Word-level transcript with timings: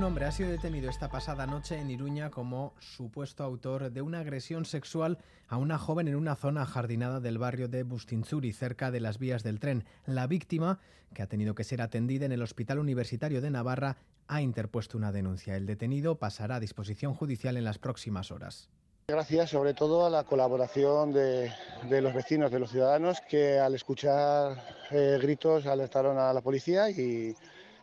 Un 0.00 0.04
hombre 0.04 0.24
ha 0.24 0.32
sido 0.32 0.48
detenido 0.48 0.88
esta 0.88 1.10
pasada 1.10 1.46
noche 1.46 1.78
en 1.78 1.90
Iruña 1.90 2.30
como 2.30 2.72
supuesto 2.78 3.44
autor 3.44 3.92
de 3.92 4.00
una 4.00 4.20
agresión 4.20 4.64
sexual 4.64 5.18
a 5.46 5.58
una 5.58 5.76
joven 5.76 6.08
en 6.08 6.14
una 6.16 6.36
zona 6.36 6.64
jardinada 6.64 7.20
del 7.20 7.36
barrio 7.36 7.68
de 7.68 7.82
Bustinzuri, 7.82 8.54
cerca 8.54 8.90
de 8.90 9.00
las 9.00 9.18
vías 9.18 9.42
del 9.42 9.60
tren. 9.60 9.84
La 10.06 10.26
víctima, 10.26 10.78
que 11.12 11.20
ha 11.20 11.26
tenido 11.26 11.54
que 11.54 11.64
ser 11.64 11.82
atendida 11.82 12.24
en 12.24 12.32
el 12.32 12.40
Hospital 12.40 12.78
Universitario 12.78 13.42
de 13.42 13.50
Navarra, 13.50 13.98
ha 14.26 14.40
interpuesto 14.40 14.96
una 14.96 15.12
denuncia. 15.12 15.54
El 15.54 15.66
detenido 15.66 16.18
pasará 16.18 16.54
a 16.54 16.60
disposición 16.60 17.12
judicial 17.12 17.58
en 17.58 17.64
las 17.64 17.78
próximas 17.78 18.30
horas. 18.30 18.70
Gracias 19.08 19.50
sobre 19.50 19.74
todo 19.74 20.06
a 20.06 20.08
la 20.08 20.24
colaboración 20.24 21.12
de, 21.12 21.52
los 22.00 22.14
vecinos, 22.14 22.50
de 22.50 22.58
los 22.58 22.70
ciudadanos, 22.70 23.20
que 23.28 23.58
al 23.58 23.74
escuchar 23.74 24.64
eh, 24.92 25.18
gritos 25.20 25.66
alertaron 25.66 26.16
a 26.16 26.32
la 26.32 26.40
policía 26.40 26.88
y 26.88 27.34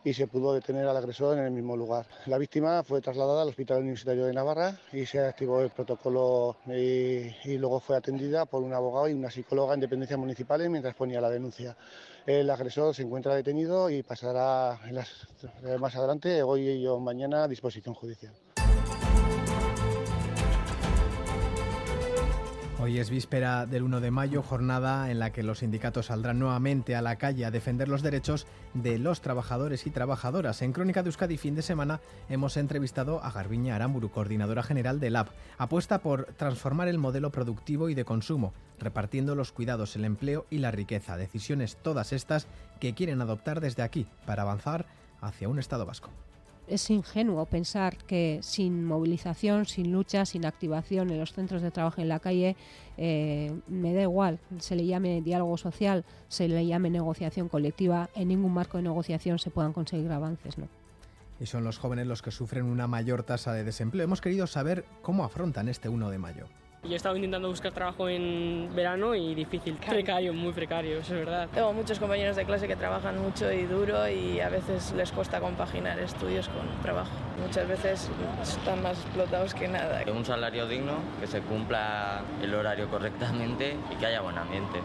y 0.08 0.14
se 0.14 0.26
pudo 0.26 0.54
detener 0.54 0.86
al 0.88 0.96
agresor 0.96 1.36
en 1.36 1.44
el 1.44 1.50
mismo 1.50 1.76
lugar. 1.76 2.06
La 2.26 2.38
víctima 2.38 2.82
fue 2.82 3.02
trasladada 3.02 3.42
al 3.42 3.48
Hospital 3.48 3.80
Universitario 3.80 4.24
de 4.24 4.32
Navarra 4.32 4.74
y 4.90 5.04
se 5.04 5.20
activó 5.20 5.60
el 5.60 5.68
protocolo 5.68 6.56
y, 6.66 7.58
luego 7.58 7.78
fue 7.78 7.96
atendida 7.96 8.46
por 8.46 8.62
un 8.62 8.72
abogado 8.72 9.08
y 9.08 9.12
una 9.12 9.30
psicóloga 9.30 9.74
en 9.74 9.80
dependencias 9.80 10.18
municipales 10.18 10.70
mientras 10.70 10.94
ponía 10.94 11.20
la 11.20 11.28
denuncia. 11.28 11.76
El 12.24 12.48
agresor 12.48 12.94
se 12.94 13.02
encuentra 13.02 13.34
detenido 13.34 13.90
y 13.90 14.02
pasará 14.02 14.78
más 15.78 15.94
adelante, 15.94 16.42
hoy 16.42 16.86
o 16.86 16.98
mañana, 16.98 17.44
a 17.44 17.48
disposición 17.48 17.94
judicial. 17.94 18.32
Hoy 22.80 23.00
es 23.00 23.10
víspera 23.10 23.66
del 23.66 23.82
1 23.82 24.00
de 24.00 24.12
mayo, 24.12 24.40
jornada 24.40 25.10
en 25.10 25.18
la 25.18 25.32
que 25.32 25.42
los 25.42 25.58
sindicatos 25.58 26.06
saldrán 26.06 26.38
nuevamente 26.38 26.94
a 26.94 27.02
la 27.02 27.16
calle 27.16 27.44
a 27.44 27.50
defender 27.50 27.88
los 27.88 28.02
derechos 28.02 28.46
de 28.72 29.00
los 29.00 29.20
trabajadores 29.20 29.84
y 29.88 29.90
trabajadoras. 29.90 30.62
En 30.62 30.72
Crónica 30.72 31.02
de 31.02 31.08
Euskadi 31.08 31.38
fin 31.38 31.56
de 31.56 31.62
semana 31.62 32.00
hemos 32.28 32.56
entrevistado 32.56 33.20
a 33.24 33.32
Garbiña 33.32 33.74
Aramburu, 33.74 34.12
coordinadora 34.12 34.62
general 34.62 35.00
del 35.00 35.16
AP. 35.16 35.30
Apuesta 35.58 35.98
por 35.98 36.26
transformar 36.36 36.86
el 36.86 36.98
modelo 36.98 37.32
productivo 37.32 37.88
y 37.88 37.94
de 37.94 38.04
consumo, 38.04 38.54
repartiendo 38.78 39.34
los 39.34 39.50
cuidados, 39.50 39.96
el 39.96 40.04
empleo 40.04 40.46
y 40.48 40.58
la 40.58 40.70
riqueza. 40.70 41.16
Decisiones 41.16 41.78
todas 41.82 42.12
estas 42.12 42.46
que 42.78 42.94
quieren 42.94 43.20
adoptar 43.20 43.60
desde 43.60 43.82
aquí 43.82 44.06
para 44.24 44.42
avanzar 44.42 44.86
hacia 45.20 45.48
un 45.48 45.58
Estado 45.58 45.84
vasco 45.84 46.10
es 46.68 46.90
ingenuo 46.90 47.46
pensar 47.46 47.96
que 47.96 48.40
sin 48.42 48.84
movilización, 48.84 49.66
sin 49.66 49.92
lucha, 49.92 50.24
sin 50.26 50.46
activación 50.46 51.10
en 51.10 51.18
los 51.18 51.32
centros 51.32 51.62
de 51.62 51.70
trabajo 51.70 52.00
en 52.00 52.08
la 52.08 52.20
calle, 52.20 52.56
eh, 52.96 53.52
me 53.68 53.94
da 53.94 54.02
igual, 54.02 54.38
se 54.58 54.76
le 54.76 54.86
llame 54.86 55.20
diálogo 55.22 55.56
social, 55.56 56.04
se 56.28 56.48
le 56.48 56.66
llame 56.66 56.90
negociación 56.90 57.48
colectiva, 57.48 58.10
en 58.14 58.28
ningún 58.28 58.52
marco 58.52 58.76
de 58.76 58.82
negociación 58.82 59.38
se 59.38 59.50
puedan 59.50 59.72
conseguir 59.72 60.10
avances. 60.10 60.58
¿no? 60.58 60.68
Y 61.40 61.46
son 61.46 61.64
los 61.64 61.78
jóvenes 61.78 62.06
los 62.06 62.22
que 62.22 62.30
sufren 62.30 62.64
una 62.64 62.86
mayor 62.86 63.22
tasa 63.22 63.52
de 63.52 63.64
desempleo. 63.64 64.04
Hemos 64.04 64.20
querido 64.20 64.46
saber 64.46 64.84
cómo 65.02 65.24
afrontan 65.24 65.68
este 65.68 65.88
1 65.88 66.10
de 66.10 66.18
mayo. 66.18 66.46
Yo 66.84 66.92
he 66.92 66.96
estado 66.96 67.16
intentando 67.16 67.48
buscar 67.48 67.72
trabajo 67.72 68.08
en 68.08 68.70
verano 68.74 69.14
y 69.14 69.34
difícil, 69.34 69.74
precario, 69.74 70.32
muy 70.32 70.52
precario, 70.52 70.98
eso 70.98 71.14
es 71.14 71.20
verdad. 71.26 71.48
Tengo 71.52 71.72
muchos 71.72 71.98
compañeros 71.98 72.36
de 72.36 72.44
clase 72.44 72.68
que 72.68 72.76
trabajan 72.76 73.20
mucho 73.20 73.52
y 73.52 73.64
duro 73.64 74.08
y 74.08 74.38
a 74.40 74.48
veces 74.48 74.92
les 74.92 75.10
cuesta 75.10 75.40
compaginar 75.40 75.98
estudios 75.98 76.48
con 76.48 76.66
trabajo. 76.80 77.10
Muchas 77.44 77.66
veces 77.66 78.08
están 78.40 78.82
más 78.82 78.96
explotados 79.04 79.54
que 79.54 79.66
nada. 79.66 80.02
Un 80.06 80.24
salario 80.24 80.68
digno, 80.68 80.94
que 81.20 81.26
se 81.26 81.40
cumpla 81.40 82.22
el 82.42 82.54
horario 82.54 82.88
correctamente 82.88 83.76
y 83.92 83.96
que 83.96 84.06
haya 84.06 84.20
buen 84.20 84.38
ambiente. 84.38 84.78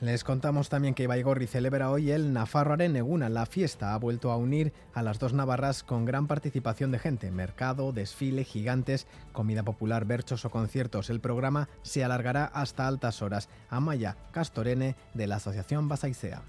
Les 0.00 0.22
contamos 0.22 0.68
también 0.68 0.94
que 0.94 1.02
Ibaigorri 1.02 1.48
celebra 1.48 1.90
hoy 1.90 2.12
el 2.12 2.32
Nafarroaren 2.32 2.94
Eguna. 2.94 3.28
La 3.28 3.46
fiesta 3.46 3.94
ha 3.94 3.98
vuelto 3.98 4.30
a 4.30 4.36
unir 4.36 4.72
a 4.94 5.02
las 5.02 5.18
dos 5.18 5.32
navarras 5.32 5.82
con 5.82 6.04
gran 6.04 6.28
participación 6.28 6.92
de 6.92 7.00
gente. 7.00 7.32
Mercado, 7.32 7.90
desfile, 7.92 8.44
gigantes, 8.44 9.08
comida 9.32 9.64
popular, 9.64 10.04
berchos 10.04 10.44
o 10.44 10.50
conciertos. 10.50 11.10
El 11.10 11.18
programa 11.18 11.68
se 11.82 12.04
alargará 12.04 12.44
hasta 12.44 12.86
altas 12.86 13.22
horas. 13.22 13.48
Amaya 13.70 14.16
Castorene 14.30 14.94
de 15.14 15.26
la 15.26 15.36
Asociación 15.36 15.88
Basaizea. 15.88 16.42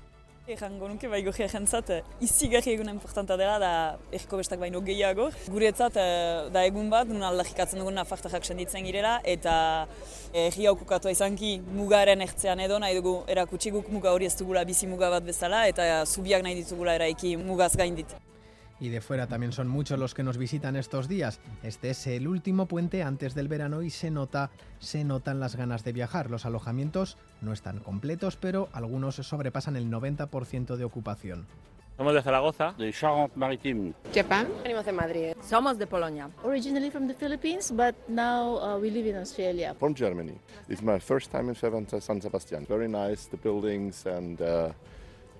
Ejango 0.49 0.87
nuke 0.89 1.05
bai 1.05 1.19
gogia 1.21 1.45
jentzat, 1.45 1.91
izigarri 2.25 2.71
egun 2.73 2.87
importanta 2.89 3.35
dela 3.37 3.57
da 3.61 3.71
erko 4.17 4.39
bestak 4.39 4.57
baino 4.57 4.79
gehiago. 4.81 5.27
Guretzat 5.53 5.99
eh, 6.01 6.47
da 6.49 6.63
egun 6.65 6.87
bat, 6.89 7.05
nun 7.11 7.21
aldarrikatzen 7.27 7.77
dugun 7.83 7.93
nafartajak 7.99 8.47
senditzen 8.47 8.87
girela, 8.87 9.19
eta 9.35 9.53
erri 10.33 10.65
eh, 10.65 10.69
haukukatu 10.71 11.11
izanki 11.13 11.51
mugaren 11.77 12.25
ertzean 12.25 12.63
edo 12.65 12.79
nahi 12.81 12.97
dugu 12.97 13.13
erakutsi 13.29 13.75
guk 13.75 13.91
muga 13.93 14.15
hori 14.15 14.25
ez 14.25 14.33
dugula 14.41 14.65
bizi 14.65 14.89
muga 14.89 15.11
bat 15.13 15.29
bezala, 15.29 15.67
eta 15.69 15.85
zubiak 16.07 16.41
nahi 16.47 16.57
ditugula 16.63 16.97
eraiki 16.97 17.35
mugaz 17.43 17.75
gaindit. 17.77 18.17
Y 18.79 18.90
de 18.90 19.01
fuera 19.01 19.28
también 19.28 19.51
son 19.51 19.67
muchos 19.67 20.00
los 20.00 20.13
que 20.13 20.23
nos 20.23 20.38
visitan 20.38 20.75
estos 20.75 21.07
días. 21.07 21.40
Este 21.63 21.90
es 21.90 22.07
el 22.07 22.28
último 22.28 22.66
puente 22.66 23.03
antes 23.03 23.35
del 23.35 23.47
verano 23.47 23.81
y 23.81 23.90
se 23.90 24.12
nota, 24.12 24.51
se 24.79 25.03
notan 25.03 25.40
las 25.40 25.56
ganas 25.56 25.84
de 25.84 25.94
viajar. 25.94 26.29
Los 26.29 26.45
alojamientos 26.45 27.17
no 27.41 27.53
están 27.53 27.79
completos, 27.79 28.38
pero 28.38 28.69
algunos 28.73 29.16
sobrepasan 29.16 29.75
el 29.75 29.90
90% 29.90 30.75
de 30.75 30.84
ocupación. 30.84 31.47
Somos 32.00 32.13
de 32.13 32.22
Zaragoza, 32.22 32.73
de 32.78 32.94
Charente-Maritime. 32.94 33.94
Japan. 34.16 34.47
Venimos 34.63 34.85
de 34.85 34.91
Madrid. 34.94 35.34
Somos 35.41 35.78
de 35.78 35.85
Polonia. 35.85 36.29
Originally 36.46 36.90
from 36.90 37.07
the 37.07 37.13
Philippines, 37.13 37.73
but 37.73 37.94
now 38.07 38.57
uh, 38.57 38.79
we 38.79 38.90
live 38.90 39.06
in 39.06 39.17
Australia. 39.17 39.75
From 39.78 39.94
Germany. 39.94 40.40
It's 40.69 40.81
my 40.81 40.97
first 40.97 41.29
time 41.29 41.50
in 41.50 41.56
San 41.56 42.22
Sebastian. 42.22 42.66
Very 42.69 42.88
nice, 42.88 43.25
the 43.25 43.35
buildings 43.35 44.06
and 44.06 44.41
uh, 44.41 44.69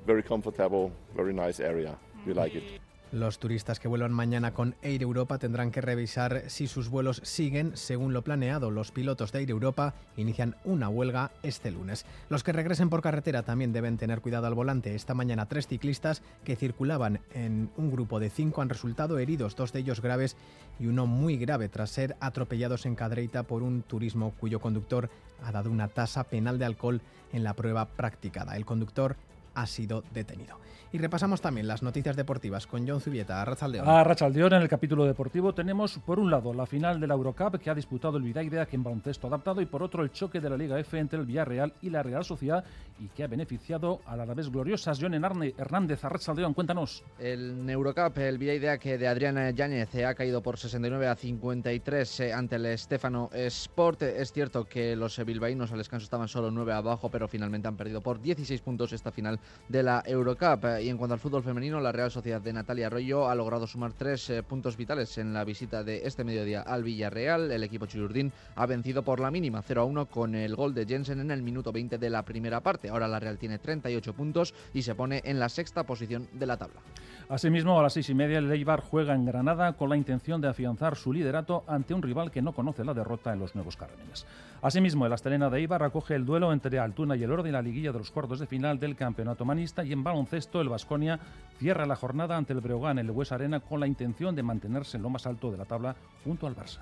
very 0.06 0.22
comfortable, 0.22 0.92
very 1.16 1.32
nice 1.32 1.62
area. 1.62 1.98
We 2.26 2.34
like 2.34 2.56
it. 2.56 2.82
Los 3.12 3.40
turistas 3.40 3.80
que 3.80 3.88
vuelvan 3.88 4.12
mañana 4.14 4.54
con 4.54 4.76
Air 4.84 5.02
Europa 5.02 5.40
tendrán 5.40 5.72
que 5.72 5.82
revisar 5.82 6.44
si 6.46 6.68
sus 6.68 6.90
vuelos 6.90 7.22
siguen 7.24 7.76
según 7.76 8.14
lo 8.14 8.22
planeado. 8.22 8.70
Los 8.70 8.92
pilotos 8.92 9.32
de 9.32 9.40
Air 9.40 9.50
Europa 9.50 9.96
inician 10.16 10.56
una 10.64 10.90
huelga 10.90 11.32
este 11.42 11.72
lunes. 11.72 12.06
Los 12.30 12.44
que 12.44 12.52
regresen 12.52 12.92
por 12.92 13.02
carretera 13.02 13.42
también 13.42 13.74
deben 13.74 13.98
tener 13.98 14.22
cuidado 14.22 14.46
al 14.46 14.54
volante. 14.54 14.94
Esta 14.94 15.16
mañana 15.16 15.48
tres 15.48 15.66
ciclistas 15.66 16.22
que 16.44 16.56
circulaban 16.56 17.20
en 17.34 17.72
un 17.78 17.90
grupo 17.90 18.20
de 18.20 18.30
cinco 18.30 18.62
han 18.62 18.70
resultado 18.70 19.18
heridos, 19.18 19.56
dos 19.56 19.74
de 19.74 19.80
ellos 19.80 20.02
graves 20.02 20.38
y 20.80 20.86
uno 20.86 21.08
muy 21.08 21.38
grave 21.38 21.68
tras 21.68 21.90
ser 21.90 22.16
atropellados 22.20 22.86
en 22.86 22.94
Cadreita 22.94 23.42
por 23.42 23.64
un 23.64 23.82
turismo 23.82 24.36
cuyo 24.40 24.60
conductor 24.60 25.10
ha 25.44 25.52
dado 25.52 25.72
una 25.72 25.88
tasa 25.88 26.26
penal 26.26 26.60
de 26.60 26.66
alcohol 26.66 27.02
en 27.34 27.44
la 27.44 27.56
prueba 27.56 27.86
practicada. 27.86 28.56
El 28.56 28.66
conductor 28.66 29.16
ha 29.62 29.68
sido 29.68 30.04
detenido. 30.14 30.58
Y 30.92 30.98
repasamos 30.98 31.40
también 31.40 31.68
las 31.68 31.84
noticias 31.84 32.16
deportivas 32.16 32.66
con 32.66 32.88
John 32.88 33.00
Zubieta, 33.00 33.40
a 33.40 33.46
Rachaldeón. 33.46 33.88
A 33.88 34.04
Rachaldeón, 34.04 34.54
en 34.54 34.64
el 34.64 34.68
capítulo 34.68 35.06
deportivo 35.06 35.54
tenemos 35.54 36.00
por 36.00 36.18
un 36.18 36.32
lado 36.32 36.52
la 36.52 36.66
final 36.66 37.00
de 37.00 37.06
la 37.06 37.14
Eurocup 37.14 37.60
que 37.60 37.70
ha 37.70 37.76
disputado 37.76 38.18
el 38.18 38.34
que 38.34 38.76
en 38.76 38.84
baloncesto 38.84 39.28
adaptado 39.28 39.62
y 39.62 39.68
por 39.68 39.84
otro 39.84 40.02
el 40.02 40.12
choque 40.12 40.40
de 40.40 40.50
la 40.50 40.58
Liga 40.58 40.80
F 40.80 40.98
entre 40.98 41.20
el 41.20 41.28
Villarreal 41.28 41.74
y 41.84 41.92
la 41.92 42.02
Real 42.02 42.26
Sociedad 42.26 42.64
y 43.00 43.08
que 43.10 43.24
ha 43.24 43.28
beneficiado 43.28 44.02
a 44.08 44.16
la 44.16 44.26
vez 44.26 44.50
gloriosas. 44.50 44.98
John 45.00 45.14
Hernández, 45.14 46.04
a 46.04 46.10
Rachaldeón, 46.10 46.56
cuéntanos. 46.56 47.04
El 47.20 47.70
Eurocup, 47.70 48.18
el 48.18 48.40
que 48.80 48.98
de 48.98 49.08
Adrián 49.08 49.56
Yáñez 49.56 49.94
ha 50.04 50.16
caído 50.16 50.42
por 50.42 50.58
69 50.58 51.08
a 51.08 51.16
53 51.16 52.20
eh, 52.20 52.34
ante 52.34 52.56
el 52.56 52.66
Estefano 52.66 53.30
Sport. 53.32 54.02
Es 54.02 54.32
cierto 54.34 54.66
que 54.66 54.96
los 54.96 55.24
bilbaínos 55.24 55.72
al 55.72 55.78
descanso 55.78 56.06
estaban 56.06 56.28
solo 56.28 56.50
9 56.50 56.74
abajo, 56.74 57.12
pero 57.12 57.28
finalmente 57.28 57.68
han 57.68 57.78
perdido 57.78 58.02
por 58.02 58.20
16 58.20 58.60
puntos 58.62 58.92
esta 58.92 59.12
final 59.12 59.40
de 59.70 59.84
la 59.84 60.04
Eurocup. 60.06 60.66
Y 60.82 60.90
en 60.90 60.98
cuanto 60.98 61.14
al 61.14 61.20
fútbol 61.20 61.44
femenino, 61.44 61.80
la 61.80 61.92
Real 61.92 62.12
Sociedad 62.12 62.42
de 62.42 62.52
Natalia 62.54 62.88
Arroyo 62.88 63.30
ha 63.30 63.36
logrado 63.36 63.68
sumar 63.68 63.94
tres 63.94 64.30
eh, 64.30 64.44
puntos 64.44 64.76
vitales 64.76 65.18
en 65.18 65.34
la 65.34 65.44
visita 65.44 65.84
de 65.84 66.06
este 66.06 66.24
mediodía 66.24 66.62
al 66.62 66.84
Villarreal. 66.84 67.52
El 67.52 67.64
equipo 67.64 67.86
chilurdín 67.86 68.34
ha 68.56 68.66
vencido 68.66 69.04
por 69.04 69.20
la 69.20 69.32
mínima 69.32 69.62
0 69.62 69.82
a 69.82 69.86
1 69.86 70.06
con 70.08 70.36
el 70.36 70.56
gol 70.56 70.74
de 70.74 70.86
Jensen 70.86 71.20
en 71.20 71.32
el 71.32 71.44
minuto 71.44 71.72
20 71.72 71.98
de 71.98 72.10
la 72.10 72.24
primera 72.24 72.62
parte. 72.62 72.90
Ahora 72.90 73.08
la 73.08 73.20
Real 73.20 73.38
tiene 73.38 73.60
38 73.60 74.14
puntos 74.14 74.54
y 74.74 74.82
se 74.82 74.96
pone 74.96 75.22
en 75.24 75.40
la 75.40 75.50
sexta 75.50 75.84
posición 75.84 76.28
de 76.34 76.46
la 76.46 76.58
tabla. 76.58 76.82
Asimismo, 77.30 77.80
a 77.80 77.84
las 77.84 77.94
seis 77.94 78.10
y 78.10 78.16
media, 78.16 78.40
el 78.40 78.52
Eibar 78.52 78.82
juega 78.82 79.14
en 79.14 79.24
Granada 79.24 79.74
con 79.74 79.88
la 79.90 79.96
intención 79.96 80.42
de 80.42 80.48
afianzar 80.48 80.96
su 80.96 81.14
liderato 81.14 81.64
ante 81.68 81.94
un 81.94 82.02
rival 82.02 82.32
que 82.32 82.42
no 82.42 82.54
conoce 82.54 82.84
la 82.84 82.96
derrota 82.96 83.32
en 83.32 83.38
los 83.38 83.54
nuevos 83.54 83.78
Cármenes. 83.78 84.26
Asimismo, 84.64 85.06
el 85.06 85.14
Astelena 85.14 85.48
de 85.52 85.60
Eibar 85.60 85.84
acoge 85.84 86.16
el 86.16 86.26
duelo 86.26 86.52
entre 86.52 86.80
Altuna 86.80 87.16
y 87.16 87.24
el 87.24 87.32
Oro 87.32 87.44
de 87.44 87.52
la 87.52 87.62
liguilla 87.62 87.92
de 87.92 88.00
los 88.00 88.10
cuartos 88.10 88.40
de 88.40 88.48
final 88.48 88.80
del 88.80 88.96
campeonato 88.96 89.29
manista 89.46 89.84
y 89.84 89.94
en 89.94 90.04
baloncesto 90.04 90.62
el 90.62 90.70
Vasconia 90.70 91.20
cierra 91.58 91.86
la 91.86 91.96
jornada 91.96 92.38
ante 92.38 92.54
el 92.54 92.62
Breogán 92.62 93.00
en 93.00 93.06
el 93.06 93.12
Hues 93.12 93.32
Arena 93.32 93.60
con 93.60 93.80
la 93.80 93.88
intención 93.88 94.36
de 94.36 94.44
mantenerse 94.44 94.98
en 94.98 95.04
lo 95.04 95.10
más 95.10 95.26
alto 95.26 95.52
de 95.52 95.58
la 95.58 95.66
tabla 95.66 95.96
junto 96.24 96.48
al 96.48 96.56
Barça. 96.56 96.80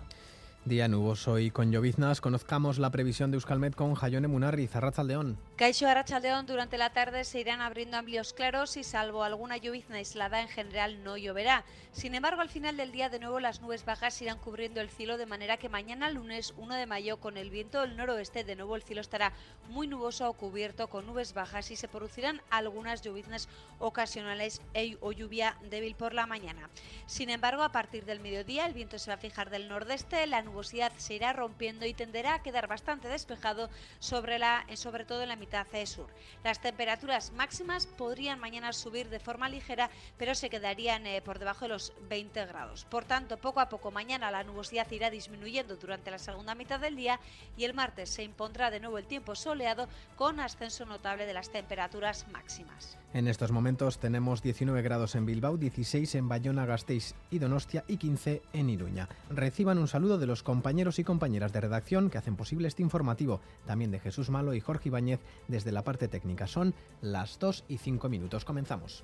Día 0.68 0.90
nuboso 0.90 1.40
y 1.40 1.50
con 1.50 1.72
lloviznas. 1.72 2.19
Conozcamos 2.19 2.78
la 2.78 2.90
previsión 2.90 3.31
de 3.31 3.36
Euskalmet 3.36 3.74
con 3.74 3.96
Jayone 3.96 4.28
Munarri, 4.28 4.69
León. 5.06 5.38
Caixo 5.56 5.88
Arrachaldeón, 5.88 6.46
durante 6.46 6.78
la 6.78 6.92
tarde 6.92 7.24
se 7.24 7.40
irán 7.40 7.62
abriendo 7.62 7.96
amplios 7.96 8.34
claros 8.34 8.75
y 8.75 8.84
salvo 8.84 9.24
alguna 9.24 9.56
llovizna 9.56 9.96
aislada 9.96 10.42
en 10.42 10.50
general 10.50 11.06
no 11.06 11.16
lloverá. 11.16 11.64
Sin 11.94 12.16
embargo, 12.16 12.42
al 12.42 12.50
final 12.50 12.75
del 12.75 12.92
día 12.92 13.08
de 13.10 13.19
nuevo 13.19 13.40
las 13.40 13.62
nubes 13.62 13.86
bajas 13.86 14.22
irán 14.22 14.40
cubriendo 14.40 14.81
el 14.81 14.90
cielo 14.90 15.18
de 15.18 15.25
manera 15.25 15.56
que 15.56 15.69
mañana 15.69 16.12
lunes 16.12 16.54
1 16.58 16.75
de 16.75 16.86
mayo 16.86 17.18
con 17.18 17.38
el 17.38 17.50
viento 17.50 17.81
del 17.81 17.96
noroeste 17.96 18.44
de 18.44 18.56
nuevo 18.58 18.75
el 18.75 18.84
cielo 18.84 19.00
estará 19.00 19.31
muy 19.69 19.88
nuboso 19.88 20.30
o 20.30 20.34
cubierto 20.34 20.90
con 20.90 21.06
nubes 21.06 21.34
bajas 21.34 21.72
y 21.72 21.78
se 21.78 21.88
producirán 21.88 22.42
algunas 22.50 23.02
lloviznas 23.02 23.48
ocasionales 23.80 24.62
e 24.74 24.98
o 25.00 25.14
lluvia 25.14 25.58
débil 25.69 25.96
por 25.96 26.14
la 26.14 26.28
mañana. 26.28 26.69
Sin 27.06 27.30
embargo, 27.30 27.64
a 27.64 27.72
partir 27.72 28.04
del 28.04 28.19
mediodía 28.19 28.66
el 28.66 28.74
viento 28.74 29.00
se 29.00 29.10
va 29.10 29.16
a 29.16 29.18
fijar 29.18 29.50
del 29.50 29.69
nordeste, 29.69 30.28
la 30.28 30.42
nubosidad 30.57 30.92
se 30.98 31.13
irá 31.13 31.33
rompiendo 31.33 31.86
y 31.86 31.94
tenderá 31.94 32.33
a 32.33 32.42
quedar 32.42 32.65
bastante 32.68 33.07
despejado 33.07 33.69
sobre, 34.00 34.39
la, 34.39 34.65
sobre 34.74 35.06
todo 35.06 35.21
en 35.21 35.30
la 35.30 35.36
mitad 35.36 35.68
sur. 35.86 36.07
Las 36.44 36.59
temperaturas 36.59 37.31
máximas 37.33 37.86
podrían 37.86 38.39
mañana 38.39 38.74
subir 38.74 39.07
de 39.09 39.19
forma 39.19 39.50
ligera, 39.50 39.92
pero 40.18 40.33
se 40.33 40.50
quedarían 40.50 41.06
eh, 41.06 41.21
por 41.21 41.38
debajo 41.38 41.65
de 41.65 41.69
los 41.69 41.94
20 42.09 42.48
grados. 42.48 42.86
Por 42.86 43.06
tanto, 43.06 43.38
poco 43.38 43.59
a 43.59 43.69
poco 43.69 43.92
mañana 43.92 44.31
la 44.31 44.44
nubosidad 44.44 44.89
irá 44.89 45.12
disminuyendo 45.12 45.75
durante 45.75 46.09
la 46.09 46.18
segunda 46.18 46.56
mitad 46.56 46.80
del 46.80 46.95
día 46.95 47.19
y 47.56 47.65
el 47.65 47.75
martes 47.75 48.09
se 48.09 48.24
impondrá 48.24 48.71
de 48.71 48.80
nuevo 48.80 48.98
el 48.98 49.06
tiempo 49.06 49.36
soleado 49.36 49.88
con 50.15 50.39
ascenso 50.39 50.88
notable 50.88 51.27
de 51.27 51.36
las 51.36 51.51
temperaturas 51.51 52.25
máximas. 52.31 52.98
En 53.13 53.27
estos 53.27 53.51
momentos 53.51 54.00
tenemos 54.00 54.42
19 54.42 54.81
grados 54.81 55.15
en 55.15 55.25
Bilbao, 55.25 55.57
16 55.57 56.15
en 56.15 56.27
Bayona, 56.27 56.65
Gasteiz 56.65 57.15
y 57.31 57.39
Donostia 57.39 57.83
y 57.88 57.98
15 57.98 58.42
en 58.54 58.69
Iruña. 58.69 59.07
Reciban 59.30 59.77
un 59.77 59.88
saludo 59.88 60.18
de 60.18 60.27
los 60.38 60.44
compañeros 60.44 61.00
y 61.00 61.04
compañeras 61.04 61.51
de 61.51 61.62
redacción 61.62 62.12
que 62.12 62.19
hacen 62.19 62.36
posible 62.36 62.68
este 62.68 62.84
informativo, 62.84 63.42
también 63.66 63.89
de 63.89 64.00
Jesús 64.00 64.30
Malo 64.30 64.54
y 64.54 64.60
Jorge 64.60 64.89
Ibáñez 64.89 65.19
desde 65.48 65.72
la 65.72 65.84
parte 65.84 66.07
técnica. 66.07 66.45
Son 66.45 66.75
las 67.01 67.39
2 67.39 67.63
y 67.69 67.80
5 67.80 68.07
minutos. 68.07 68.45
Comenzamos. 68.45 69.04